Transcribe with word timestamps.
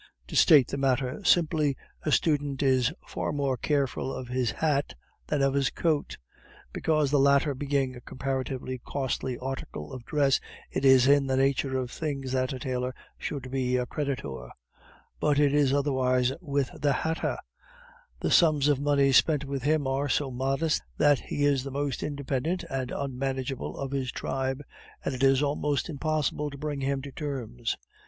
To 0.29 0.35
state 0.35 0.69
the 0.69 0.77
matter 0.79 1.23
simply 1.23 1.77
a 2.01 2.11
student 2.11 2.63
is 2.63 2.91
far 3.05 3.31
more 3.31 3.55
careful 3.55 4.11
of 4.11 4.29
his 4.29 4.49
hat 4.49 4.95
than 5.27 5.43
of 5.43 5.53
his 5.53 5.69
coat, 5.69 6.17
because 6.73 7.11
the 7.11 7.19
latter 7.19 7.53
being 7.53 7.95
a 7.95 8.01
comparatively 8.01 8.79
costly 8.83 9.37
article 9.37 9.93
of 9.93 10.03
dress, 10.03 10.39
it 10.71 10.83
is 10.85 11.07
in 11.07 11.27
the 11.27 11.37
nature 11.37 11.77
of 11.77 11.91
things 11.91 12.31
that 12.31 12.51
a 12.51 12.57
tailor 12.57 12.95
should 13.19 13.51
be 13.51 13.77
a 13.77 13.85
creditor; 13.85 14.49
but 15.19 15.37
it 15.37 15.53
is 15.53 15.71
otherwise 15.71 16.31
with 16.41 16.71
the 16.81 16.93
hatter; 16.93 17.37
the 18.21 18.31
sums 18.31 18.67
of 18.69 18.79
money 18.79 19.11
spent 19.11 19.45
with 19.45 19.61
him 19.61 19.85
are 19.85 20.09
so 20.09 20.31
modest, 20.31 20.81
that 20.97 21.19
he 21.19 21.45
is 21.45 21.63
the 21.63 21.69
most 21.69 22.01
independent 22.01 22.63
and 22.71 22.89
unmanageable 22.89 23.77
of 23.77 23.91
his 23.91 24.11
tribe, 24.11 24.63
and 25.05 25.13
it 25.13 25.21
is 25.21 25.43
almost 25.43 25.89
impossible 25.89 26.49
to 26.49 26.57
bring 26.57 26.81
him 26.81 27.03
to 27.03 27.11
terms. 27.11 27.77